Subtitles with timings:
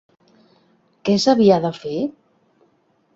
[1.09, 1.95] Què s'havia de fer?